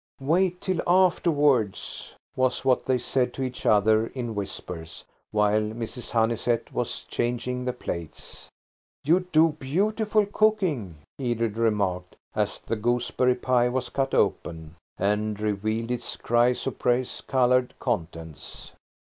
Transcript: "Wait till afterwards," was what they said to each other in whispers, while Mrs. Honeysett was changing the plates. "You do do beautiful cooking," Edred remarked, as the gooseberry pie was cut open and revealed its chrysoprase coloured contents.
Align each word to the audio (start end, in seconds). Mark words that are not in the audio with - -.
"Wait 0.19 0.59
till 0.61 0.81
afterwards," 0.89 2.15
was 2.35 2.65
what 2.65 2.87
they 2.87 2.97
said 2.97 3.35
to 3.35 3.43
each 3.43 3.67
other 3.67 4.07
in 4.07 4.33
whispers, 4.33 5.03
while 5.29 5.61
Mrs. 5.61 6.09
Honeysett 6.09 6.71
was 6.73 7.03
changing 7.03 7.65
the 7.65 7.71
plates. 7.73 8.49
"You 9.03 9.19
do 9.19 9.49
do 9.51 9.57
beautiful 9.59 10.25
cooking," 10.25 10.95
Edred 11.19 11.55
remarked, 11.55 12.15
as 12.33 12.57
the 12.57 12.75
gooseberry 12.77 13.35
pie 13.35 13.69
was 13.69 13.89
cut 13.89 14.15
open 14.15 14.73
and 14.97 15.39
revealed 15.39 15.91
its 15.91 16.17
chrysoprase 16.17 17.21
coloured 17.27 17.75
contents. 17.77 18.71